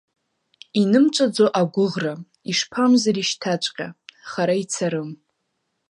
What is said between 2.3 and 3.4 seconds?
ишԥамзари